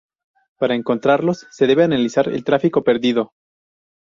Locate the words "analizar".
1.83-2.27